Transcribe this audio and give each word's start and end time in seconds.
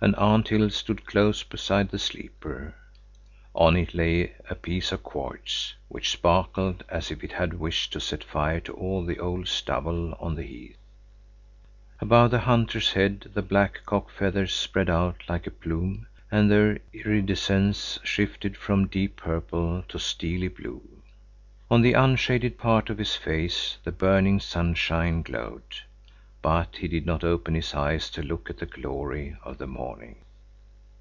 An 0.00 0.14
anthill 0.14 0.70
stood 0.70 1.04
close 1.06 1.42
beside 1.42 1.88
the 1.88 1.98
sleeper. 1.98 2.76
On 3.52 3.76
it 3.76 3.94
lay 3.94 4.32
a 4.48 4.54
piece 4.54 4.92
of 4.92 5.02
quartz, 5.02 5.74
which 5.88 6.10
sparkled 6.12 6.84
as 6.88 7.10
if 7.10 7.24
it 7.24 7.32
had 7.32 7.58
wished 7.58 7.94
to 7.94 8.00
set 8.00 8.22
fire 8.22 8.60
to 8.60 8.72
all 8.74 9.04
the 9.04 9.18
old 9.18 9.48
stubble 9.48 10.12
of 10.20 10.36
the 10.36 10.44
heath. 10.44 10.78
Above 11.98 12.30
the 12.30 12.38
hunter's 12.38 12.92
head 12.92 13.28
the 13.34 13.42
black 13.42 13.80
cock 13.86 14.08
feathers 14.08 14.54
spread 14.54 14.88
out 14.88 15.24
like 15.28 15.48
a 15.48 15.50
plume, 15.50 16.06
and 16.30 16.48
their 16.48 16.78
iridescence 16.92 17.98
shifted 18.04 18.56
from 18.56 18.86
deep 18.86 19.16
purple 19.16 19.82
to 19.88 19.98
steely 19.98 20.46
blue. 20.46 21.02
On 21.72 21.82
the 21.82 21.94
unshaded 21.94 22.56
part 22.56 22.88
of 22.88 22.98
his 22.98 23.16
face 23.16 23.78
the 23.82 23.90
burning 23.90 24.38
sunshine 24.38 25.22
glowed. 25.22 25.62
But 26.40 26.76
he 26.76 26.86
did 26.86 27.04
not 27.04 27.24
open 27.24 27.56
his 27.56 27.74
eyes 27.74 28.08
to 28.10 28.22
look 28.22 28.48
at 28.48 28.58
the 28.58 28.64
glory 28.64 29.36
of 29.42 29.58
the 29.58 29.66
morning. 29.66 30.18